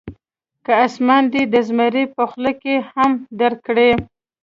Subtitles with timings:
[0.65, 3.91] که اسمان دې د زمري په خوله کې هم درکړي.